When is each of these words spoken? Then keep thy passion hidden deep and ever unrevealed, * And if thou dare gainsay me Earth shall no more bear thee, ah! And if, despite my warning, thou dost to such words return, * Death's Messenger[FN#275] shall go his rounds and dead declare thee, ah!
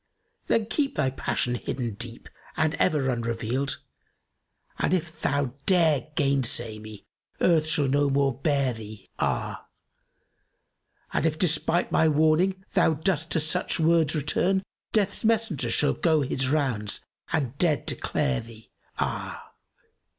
Then 0.47 0.65
keep 0.65 0.95
thy 0.95 1.11
passion 1.11 1.53
hidden 1.53 1.93
deep 1.93 2.27
and 2.57 2.73
ever 2.79 3.11
unrevealed, 3.11 3.77
* 4.29 4.79
And 4.79 4.95
if 4.95 5.21
thou 5.21 5.53
dare 5.67 6.07
gainsay 6.15 6.79
me 6.79 7.05
Earth 7.39 7.67
shall 7.67 7.87
no 7.87 8.09
more 8.09 8.33
bear 8.33 8.73
thee, 8.73 9.11
ah! 9.19 9.67
And 11.13 11.23
if, 11.27 11.37
despite 11.37 11.91
my 11.91 12.07
warning, 12.07 12.65
thou 12.73 12.95
dost 12.95 13.29
to 13.33 13.39
such 13.39 13.79
words 13.79 14.15
return, 14.15 14.63
* 14.77 14.91
Death's 14.91 15.23
Messenger[FN#275] 15.23 15.71
shall 15.71 15.93
go 15.93 16.21
his 16.21 16.49
rounds 16.49 17.05
and 17.31 17.55
dead 17.59 17.85
declare 17.85 18.39
thee, 18.41 18.71
ah! 18.97 19.53